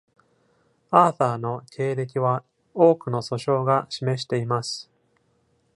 [0.91, 4.89] Arthur の経歴は多くの訴訟が示しています。